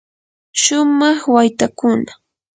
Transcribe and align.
shumaq 0.61 1.19
waytakuna. 1.33 2.11